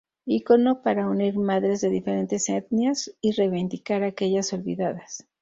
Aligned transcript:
Ícono 0.35 0.81
para 0.81 1.07
unir 1.07 1.37
madres 1.37 1.79
de 1.81 1.89
diferentes 1.91 2.49
etnias 2.49 3.13
y 3.21 3.33
reivindicar 3.33 4.01
a 4.01 4.07
aquellas 4.07 4.51
olvidadas. 4.51 5.27